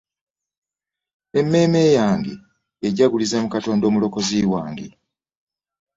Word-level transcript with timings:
Emmeeme 1.39 1.81
yange 1.97 2.33
ejjaguliza 2.87 3.35
mu 3.43 3.49
katonda 3.55 3.83
omulokozi 3.87 4.37
wange. 4.51 4.87